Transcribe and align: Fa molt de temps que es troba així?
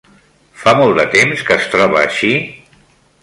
Fa 0.61 0.73
molt 0.79 0.95
de 0.99 1.05
temps 1.15 1.45
que 1.49 1.59
es 1.63 1.69
troba 1.75 2.01
així? 2.01 2.31